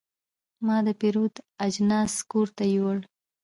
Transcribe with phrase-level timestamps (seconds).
[0.65, 1.33] ما د پیرود
[1.67, 2.99] اجناس کور ته یوړل.